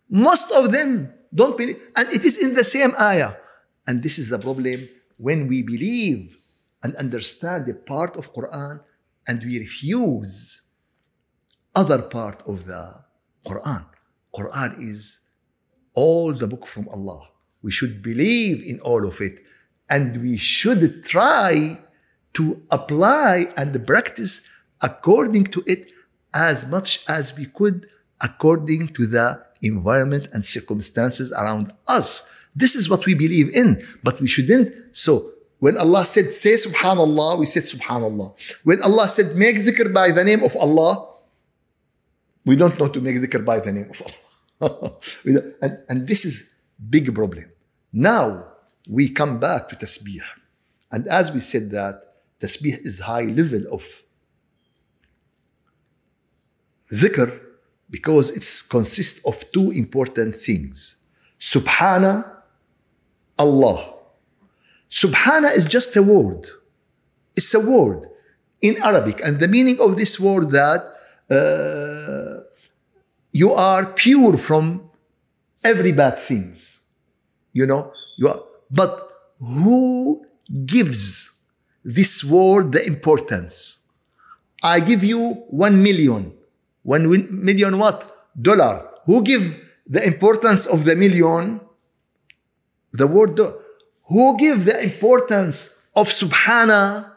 [0.08, 1.77] most of them don't believe.
[1.95, 3.35] And it is in the same ayah.
[3.87, 6.37] And this is the problem when we believe
[6.83, 8.81] and understand the part of Quran
[9.27, 10.63] and we refuse
[11.75, 13.03] other part of the
[13.45, 13.85] Quran.
[14.35, 15.21] Quran is
[15.93, 17.27] all the book from Allah.
[17.61, 19.39] We should believe in all of it
[19.89, 21.79] and we should try
[22.33, 24.49] to apply and practice
[24.81, 25.91] according to it
[26.33, 27.87] as much as we could
[28.21, 32.27] according to the environment and circumstances around us.
[32.55, 34.73] This is what we believe in, but we shouldn't.
[34.95, 38.35] So when Allah said, say subhanallah, we said subhanallah.
[38.63, 41.07] When Allah said, make dhikr by the name of Allah,
[42.45, 44.97] we don't know to make dhikr by the name of Allah.
[45.61, 46.55] and, and this is
[46.89, 47.45] big problem.
[47.93, 48.47] Now
[48.89, 50.21] we come back to tasbih.
[50.91, 52.01] And as we said that,
[52.39, 53.85] tasbih is high level of
[56.91, 57.50] dhikr
[57.91, 60.95] because it consists of two important things.
[61.39, 62.31] Subhana,
[63.37, 63.93] Allah.
[64.89, 66.47] Subhana is just a word.
[67.35, 68.07] It's a word
[68.61, 69.21] in Arabic.
[69.23, 70.81] And the meaning of this word that
[71.29, 72.43] uh,
[73.31, 74.89] you are pure from
[75.63, 76.81] every bad things.
[77.53, 80.25] You know, you are, but who
[80.65, 81.31] gives
[81.83, 83.79] this word the importance?
[84.63, 86.33] I give you one million.
[86.83, 87.07] One
[87.45, 88.31] million what?
[88.39, 88.87] Dollar.
[89.05, 91.61] Who give the importance of the million?
[92.93, 93.35] The word.
[93.35, 93.55] Do-
[94.11, 97.11] who give the importance of Subhana,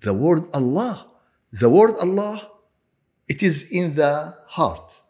[0.00, 1.06] the word Allah.
[1.52, 2.50] The word Allah,
[3.28, 5.02] it is in the heart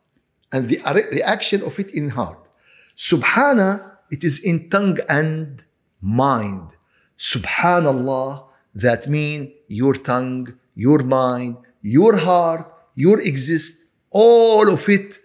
[0.52, 0.78] and the
[1.10, 2.48] reaction of it in heart.
[2.96, 5.64] Subhana, it is in tongue and
[6.02, 6.76] mind.
[7.18, 15.18] Subhanallah, that means your tongue, your mind, your heart, your exist, all of it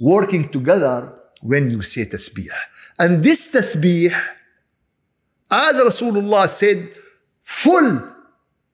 [0.00, 2.48] working together when you say tasbih.
[2.98, 4.14] And this tasbih,
[5.50, 6.90] as Rasulullah said,
[7.42, 8.02] full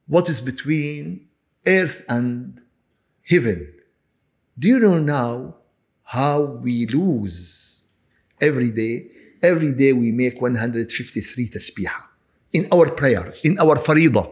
[0.07, 1.29] what is between
[1.67, 2.61] earth and
[3.29, 3.73] heaven.
[4.59, 5.57] Do you know now
[6.05, 7.85] how we lose
[8.41, 9.11] every day?
[9.43, 11.91] Every day we make 153 tasbih
[12.53, 14.29] in our prayer, in our faridah.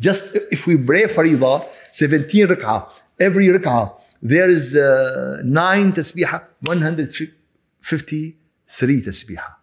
[0.00, 2.88] Just if we pray faridah, 17 rak'ah,
[3.20, 9.54] every rak'ah, there is uh, 9 tasbihah, 153 tasbihah.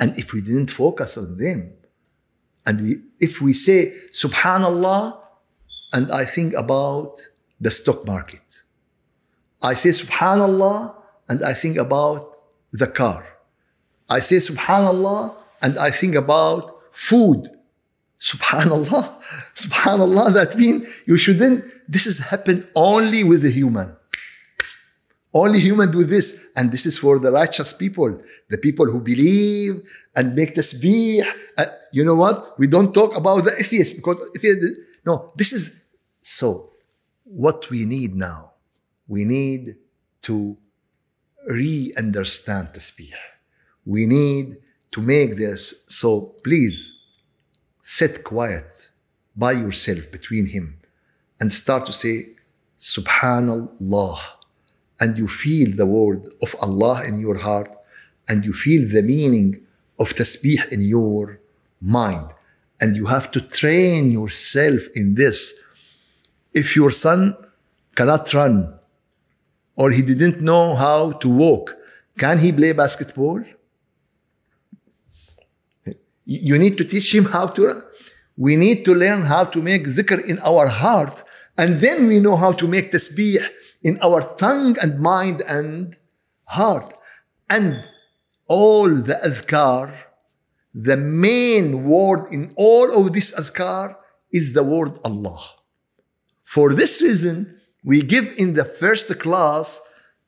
[0.00, 1.72] And if we didn't focus on them,
[2.66, 5.20] and we, if we say Subhanallah,
[5.92, 7.20] and I think about
[7.60, 8.62] the stock market,
[9.62, 10.96] I say Subhanallah,
[11.28, 12.34] and I think about
[12.72, 13.26] the car.
[14.10, 17.50] I say Subhanallah, and I think about food.
[18.20, 19.20] Subhanallah,
[19.54, 23.96] Subhanallah, that means you shouldn't, this has happened only with the human.
[25.32, 26.52] Only human do this.
[26.56, 29.82] And this is for the righteous people, the people who believe
[30.14, 31.22] and make tasbih.
[31.56, 32.58] Uh, you know what?
[32.58, 34.66] We don't talk about the atheists because atheists,
[35.04, 36.70] no, this is so.
[37.24, 38.52] What we need now,
[39.08, 39.76] we need
[40.22, 40.56] to
[41.48, 43.14] re understand tasbih.
[43.84, 44.58] We need
[44.92, 45.84] to make this.
[45.88, 46.96] So please
[47.82, 48.88] sit quiet
[49.36, 50.78] by yourself between him
[51.40, 52.30] and start to say,
[52.78, 54.18] Subhanallah
[55.00, 57.74] and you feel the word of Allah in your heart
[58.28, 59.60] and you feel the meaning
[59.98, 61.40] of tasbih in your
[61.80, 62.26] mind.
[62.80, 65.54] And you have to train yourself in this.
[66.52, 67.36] If your son
[67.94, 68.74] cannot run
[69.76, 71.76] or he didn't know how to walk,
[72.18, 73.42] can he play basketball?
[76.26, 77.82] You need to teach him how to run.
[78.36, 81.22] We need to learn how to make dhikr in our heart,
[81.56, 83.38] and then we know how to make tasbih
[83.82, 85.96] in our tongue and mind and
[86.48, 86.94] heart.
[87.48, 87.84] And
[88.48, 89.94] all the azkar,
[90.74, 93.96] the main word in all of this azkar
[94.32, 95.40] is the word Allah.
[96.42, 99.80] For this reason, we give in the first class,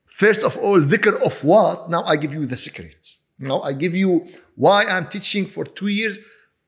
[0.04, 1.90] first of all, dhikr of what?
[1.90, 3.16] Now I give you the secret.
[3.38, 6.18] Now I give you why I'm teaching for two years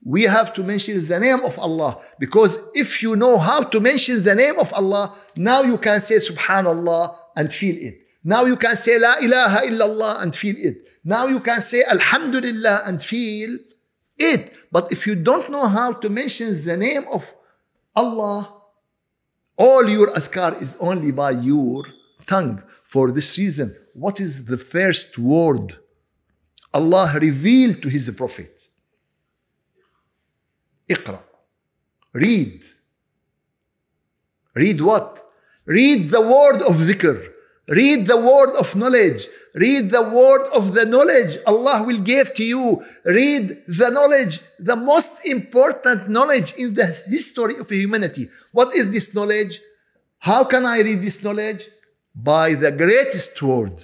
[0.05, 4.23] we have to mention the name of Allah because if you know how to mention
[4.23, 8.01] the name of Allah, now you can say Subhanallah and feel it.
[8.25, 10.87] Now you can say La ilaha illallah and feel it.
[11.05, 13.59] Now you can say Alhamdulillah and feel
[14.17, 14.53] it.
[14.71, 17.33] But if you don't know how to mention the name of
[17.95, 18.53] Allah,
[19.57, 21.85] all your azkar is only by your
[22.27, 22.63] tongue.
[22.85, 25.77] For this reason, what is the first word
[26.73, 28.68] Allah revealed to His Prophet?
[30.92, 31.24] اقرأ
[32.16, 32.64] read
[34.56, 35.24] read what
[35.66, 37.18] read the word of dhikr
[37.68, 42.44] read the word of knowledge read the word of the knowledge Allah will give to
[42.44, 48.92] you read the knowledge the most important knowledge in the history of humanity what is
[48.92, 49.62] this knowledge
[50.20, 51.64] how can I read this knowledge
[52.14, 53.82] by the greatest word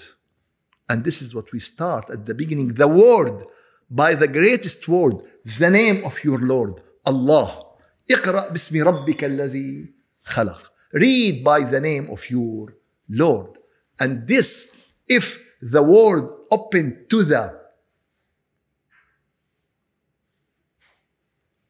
[0.90, 3.46] and this is what we start at the beginning the word
[3.90, 5.16] by the greatest word
[5.58, 7.66] the name of your Lord Allah.
[8.12, 10.62] اقرأ باسم ربك الذي خلق.
[10.94, 12.76] Read by the name of your
[13.10, 13.58] Lord.
[14.00, 17.60] And this, if the word open to the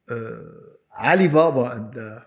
[0.10, 0.16] uh,
[1.02, 2.20] Ali Baba and uh,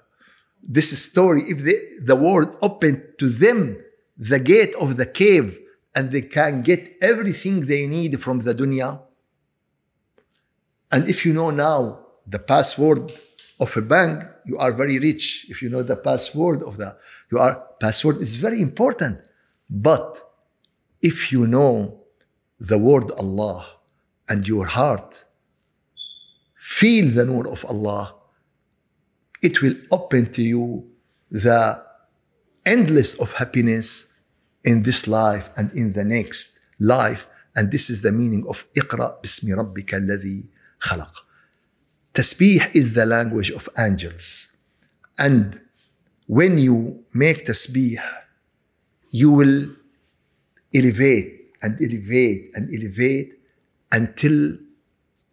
[0.62, 3.78] this story, if the, the word open to them
[4.16, 5.58] the gate of the cave
[5.94, 9.00] and they can get everything they need from the dunya.
[10.90, 13.12] And if you know now the password
[13.60, 15.46] of a bank, you are very rich.
[15.48, 16.96] If you know the password of the,
[17.30, 19.20] you are, password is very important.
[19.68, 20.20] But
[21.00, 22.00] if you know
[22.58, 23.66] the word Allah
[24.28, 25.24] and your heart
[26.56, 28.14] feel the nur of Allah,
[29.42, 30.88] it will open to you
[31.30, 31.82] the
[32.64, 34.20] endless of happiness
[34.64, 37.26] in this life and in the next life.
[37.56, 41.25] And this is the meaning of اقرأ باسم ربك الذي خلق.
[42.17, 44.47] Tasbih is the language of angels.
[45.19, 45.61] And
[46.25, 48.01] when you make tasbih,
[49.11, 49.69] you will
[50.73, 53.33] elevate and elevate and elevate
[53.91, 54.57] until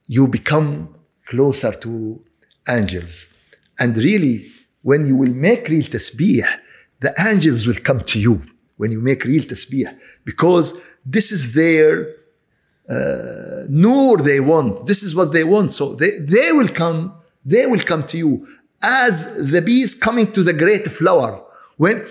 [0.09, 2.23] you become closer to
[2.69, 3.33] angels.
[3.81, 4.45] And really,
[4.83, 6.45] when you will make real tasbih,
[7.01, 8.45] the angels will come to you
[8.77, 9.89] when you make real tasbih
[10.27, 12.15] because this is their
[12.89, 14.87] uh, nur they want.
[14.87, 15.73] This is what they want.
[15.73, 17.15] So they, they will come,
[17.45, 18.47] they will come to you
[18.83, 21.43] as the bees coming to the great flower.
[21.77, 22.05] When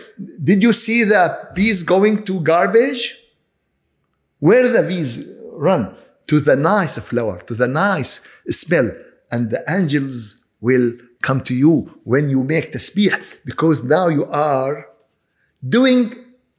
[0.43, 3.17] did you see the bees going to garbage?
[4.39, 5.95] Where the bees run?
[6.27, 8.91] To the nice flower, to the nice smell.
[9.31, 14.87] And the angels will come to you when you make tasbih because now you are
[15.67, 16.13] doing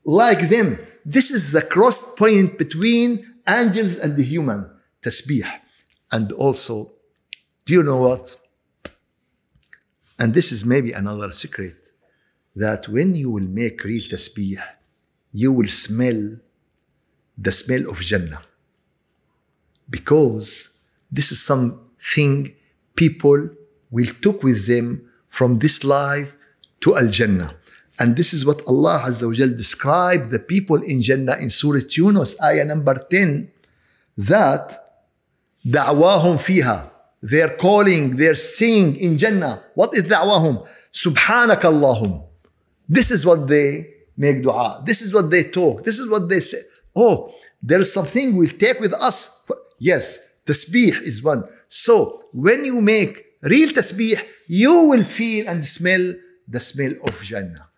[0.04, 0.78] like them.
[1.04, 4.70] This is the cross point between angels and the human
[5.02, 5.46] tasbih.
[6.12, 6.92] And also,
[7.66, 8.36] do you know what?
[10.18, 11.74] And this is maybe another secret
[12.54, 14.62] that when you will make real tasbih,
[15.32, 16.36] you will smell
[17.36, 18.42] the smell of Jannah.
[19.90, 20.78] Because
[21.10, 22.54] this is something
[22.94, 23.50] people
[23.90, 26.36] will take with them from this life
[26.80, 27.56] to Al Jannah.
[27.98, 32.40] And this is what Allah Azza wa described the people in Jannah in Surah Yunus,
[32.42, 33.50] ayah number 10,
[34.16, 35.04] that
[35.64, 36.90] da'wahum fiha.
[37.22, 39.62] They're calling, they're singing in Jannah.
[39.74, 40.66] What is da'wahum?
[40.92, 42.24] Subhanak Allahum.
[42.88, 44.82] This is what they make dua.
[44.84, 45.84] This is what they talk.
[45.84, 46.58] This is what they say.
[46.94, 47.32] Oh,
[47.62, 49.50] there is something we'll take with us.
[49.78, 51.44] Yes, tasbih is one.
[51.68, 56.14] So when you make real tasbih, you will feel and smell
[56.46, 57.68] the smell of Jannah.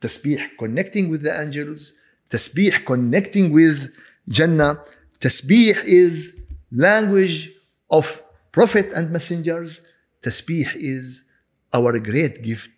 [0.00, 1.94] Tasbih connecting with the angels,
[2.30, 3.94] tasbih connecting with
[4.28, 4.80] Jannah.
[5.20, 6.40] Tasbih is
[6.72, 7.50] language
[7.90, 9.82] of prophet and messengers.
[10.24, 11.24] Tasbih is
[11.72, 12.70] our great gift.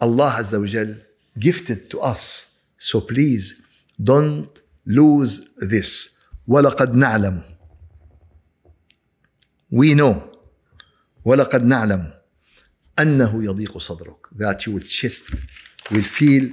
[0.00, 0.96] Allah Azza wa Jal
[1.38, 2.60] gifted to us.
[2.76, 3.62] So please
[4.02, 4.48] don't
[4.86, 6.18] lose this.
[6.48, 7.42] وَلَقَدْ نَعْلَمُ
[9.70, 10.30] We know
[11.24, 12.12] وَلَقَدْ نَعْلَمُ
[12.98, 15.30] أَنَّهُ يَضِيقُ صَدْرُكَ That your chest
[15.90, 16.50] will feel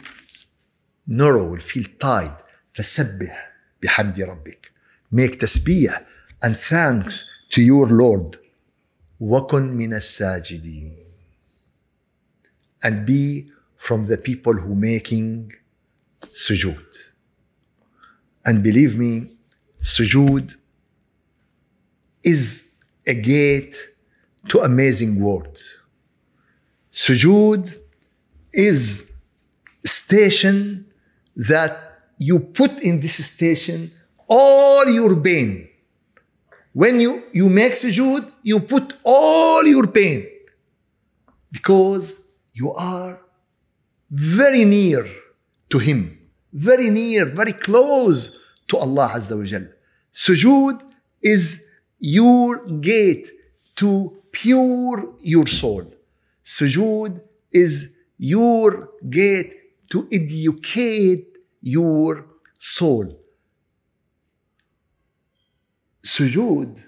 [1.07, 2.33] narrow, will feel tight.
[2.73, 3.51] فسبح
[3.83, 4.71] بحمد ربك.
[5.11, 6.05] Make tasbih
[6.41, 8.37] and thanks to your Lord.
[9.21, 10.95] وَكُن مِنَ السَّاجِدِينَ
[12.83, 15.51] And be from the people who making
[16.33, 17.11] sujood.
[18.45, 19.31] And believe me,
[19.79, 20.55] sujood
[22.23, 22.71] is
[23.07, 23.75] a gate
[24.47, 25.77] to amazing words.
[26.91, 27.79] Sujood
[28.53, 29.04] is
[29.86, 30.86] station
[31.36, 33.92] that you put in this station
[34.28, 35.68] all your pain.
[36.72, 40.26] When you, you make sujood, you put all your pain
[41.50, 42.22] because
[42.52, 43.20] you are
[44.10, 45.06] very near
[45.70, 46.18] to Him,
[46.52, 49.66] very near, very close to Allah Azza wa Jal.
[50.12, 50.82] Sujood
[51.22, 51.62] is
[51.98, 53.28] your gate
[53.76, 55.84] to pure your soul.
[56.44, 57.20] Sujood
[57.52, 59.54] is your gate
[59.91, 61.27] to educate
[61.61, 62.25] your
[62.57, 63.19] soul.
[66.03, 66.83] Sujood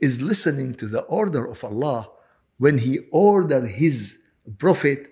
[0.00, 2.08] is listening to the order of Allah
[2.58, 4.18] when He ordered His
[4.56, 5.08] Prophet,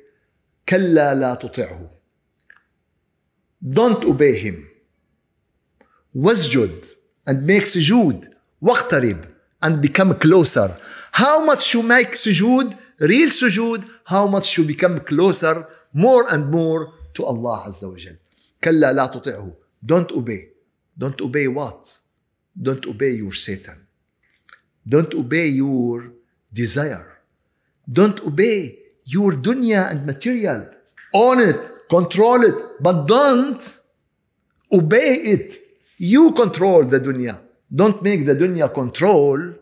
[0.67, 1.91] كلا لا تطعه.
[3.63, 4.69] Don't obey him.
[6.15, 6.95] wasjud
[7.27, 8.29] and make sujood.
[8.63, 9.27] واقترب
[9.63, 10.77] and become closer.
[11.13, 16.93] How much you make sujood, real sujood, how much you become closer more and more
[17.14, 18.18] to Allah wa Jal.
[18.64, 19.54] كلا لا تطعه.
[19.86, 20.50] Don't obey.
[20.98, 22.00] Don't obey what?
[22.62, 23.88] Don't obey your Satan.
[24.88, 26.14] Don't obey your
[26.54, 27.20] desire.
[27.92, 30.68] Don't obey your dunya and material.
[31.14, 33.80] Own it, control it, but don't
[34.72, 35.60] obey it.
[35.98, 37.40] You control the dunya.
[37.74, 39.56] Don't make the dunya control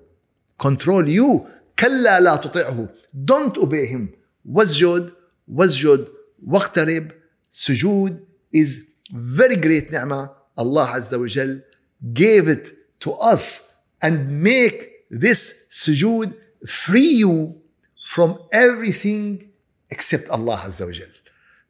[0.58, 1.48] control you.
[1.78, 2.90] كلا لا تطعه.
[3.26, 4.10] Don't obey him.
[4.46, 5.12] واسجد
[5.48, 6.08] واسجد
[6.46, 7.12] واقترب.
[7.52, 8.22] Sujood
[8.52, 10.32] is very great ni'mah.
[10.58, 11.62] Allah Azza wa Jal
[12.14, 16.34] gave it to us and make this sujood
[16.68, 17.56] free you
[18.06, 19.50] from everything
[19.90, 21.08] except Allah Azza wa Jal.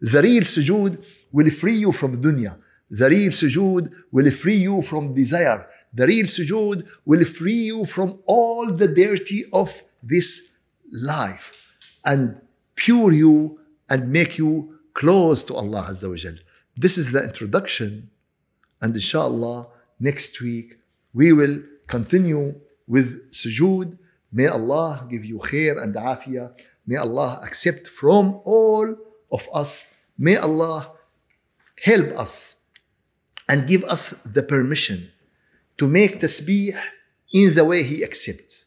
[0.02, 2.58] The real sujood will free you from dunya.
[2.90, 5.68] The real sujood will free you from desire.
[5.94, 10.62] The real sujood will free you from all the dirty of this
[10.92, 11.54] life
[12.04, 12.42] and
[12.76, 13.60] pure you
[13.90, 16.36] and make you close to Allah Azza wa Jal.
[16.76, 18.10] This is the introduction
[18.82, 20.76] and inshallah next week
[21.14, 23.98] we will continue with sujood.
[24.30, 26.52] May Allah give you khair and afiyah.
[26.86, 28.94] May Allah accept from all
[29.32, 29.96] of us.
[30.18, 30.92] May Allah
[31.82, 32.68] help us
[33.48, 35.12] and give us the permission
[35.78, 36.76] to make tasbih
[37.32, 38.66] in the way He accepts.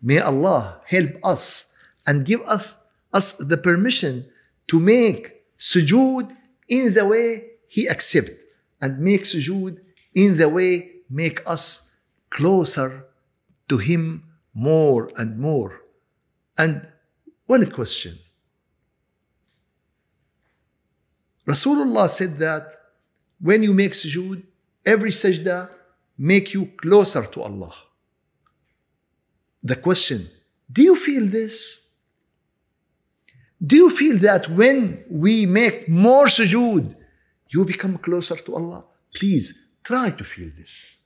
[0.00, 1.74] May Allah help us
[2.06, 2.76] and give us,
[3.12, 4.30] us the permission
[4.68, 5.31] to make
[5.62, 6.36] sujood
[6.68, 7.26] in the way
[7.68, 8.32] He accepts
[8.80, 9.78] and make sujood
[10.12, 11.96] in the way make us
[12.30, 13.06] closer
[13.68, 15.82] to Him more and more.
[16.58, 16.88] And
[17.46, 18.18] one question.
[21.46, 22.64] Rasulullah said that
[23.40, 24.42] when you make sujood,
[24.84, 25.70] every sajda
[26.18, 27.74] make you closer to Allah.
[29.62, 30.28] The question,
[30.70, 31.81] do you feel this?
[33.65, 36.95] Do you feel that when we make more sujood,
[37.49, 38.85] you become closer to Allah?
[39.13, 40.97] Please try to feel this.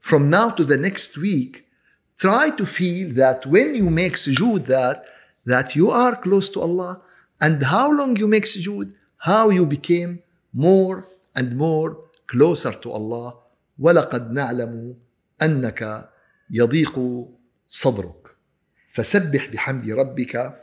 [0.00, 1.66] From now to the next week,
[2.18, 5.04] try to feel that when you make sujood that,
[5.46, 7.00] that you are close to Allah
[7.40, 13.34] and how long you make sujood, how you became more and more closer to Allah.
[13.78, 14.96] ولقد نعلم
[15.42, 16.10] أنك
[16.50, 17.26] يضيق
[17.68, 18.36] صدرك
[18.90, 20.60] فسبح بحمد ربك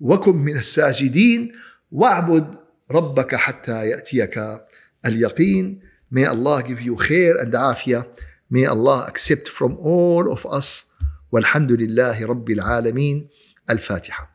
[0.00, 1.52] وكن من الساجدين
[1.92, 2.54] واعبد
[2.90, 4.60] ربك حتى يأتيك
[5.06, 5.80] اليقين
[6.10, 8.06] May Allah give you khair and afiyah.
[8.48, 10.84] May Allah accept from all of us.
[11.32, 13.28] والحمد لله رب العالمين
[13.70, 14.30] الفاتحة.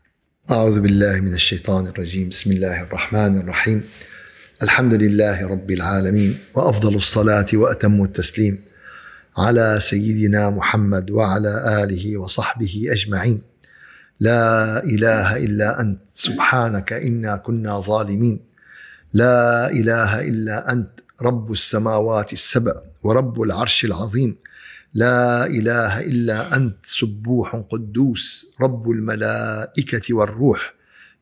[0.52, 2.30] أعوذ بالله من الشيطان الرجيم.
[2.30, 3.84] بسم الله الرحمن الرحيم.
[4.64, 8.62] الحمد لله رب العالمين وأفضل الصلاة وأتم التسليم
[9.38, 13.49] على سيدنا محمد وعلى آله وصحبه أجمعين.
[14.20, 16.02] لا إله إلا أنت.
[16.08, 18.40] سبحانك إنا كنا ظالمين.
[19.14, 20.90] لا إله إلا أنت
[21.22, 24.38] رب السماوات السبع ورب العرش العظيم.
[24.94, 30.74] لا إله إلا أنت سبوح قدوس رب الملائكة والروح.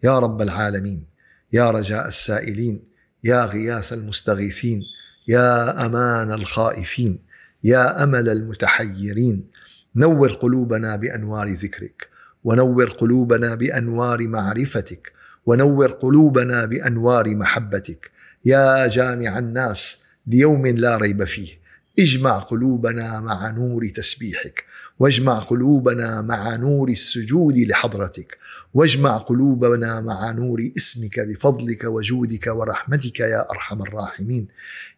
[0.04, 1.06] يا رب العالمين
[1.54, 2.84] يا رجاء السائلين
[3.24, 4.82] يا غياث المستغيثين
[5.28, 7.20] يا أمان الخائفين
[7.64, 9.48] يا أمل المتحيرين.
[9.96, 12.17] نور قلوبنا بأنوار ذكرك.
[12.48, 15.12] ونور قلوبنا بأنوار معرفتك
[15.46, 18.12] ونور قلوبنا بأنوار محبتك.
[18.46, 21.60] يا جامع الناس ليوم لا ريب فيه.
[22.00, 24.64] اجمع قلوبنا مع نور تسبيحك.
[25.00, 28.38] واجمع قلوبنا مع نور السجود لحضرتك.
[28.74, 34.48] واجمع قلوبنا مع نور اسمك بفضلك وجودك ورحمتك يا أرحم الراحمين.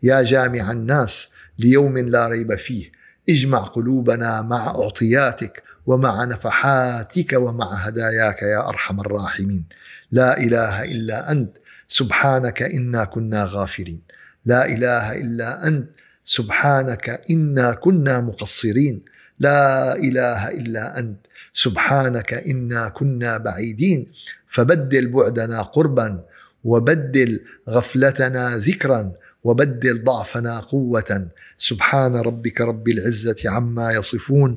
[0.04, 1.30] يا جامع الناس
[1.60, 2.92] ليوم لا ريب فيه.
[3.30, 5.64] اجمع قلوبنا مع أعطياتك.
[5.90, 9.64] ومع نفحاتك ومع هداياك يا أرحم الراحمين.
[10.12, 14.02] لا إله إلا أنت سبحانك إنا كنا غافلين.
[14.46, 15.90] لا إله إلا أنت
[16.24, 19.02] سبحانك إنا كنا مقصرين.
[19.40, 21.18] لا إله إلا أنت
[21.54, 24.08] سبحانك إنا كنا بعيدين.
[24.48, 26.24] فبدل بعدنا قربا
[26.64, 27.32] وبدل
[27.70, 29.12] غفلتنا ذكرا
[29.44, 31.28] وبدل ضعفنا قوة.
[31.58, 34.56] سبحان ربك رب العزة عما يصفون.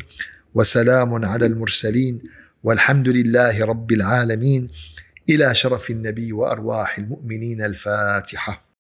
[0.55, 2.23] وسلام على المرسلين
[2.65, 4.69] والحمد لله رب العالمين
[5.29, 8.72] إلى شرف النبي وأرواح المؤمنين الفاتحة.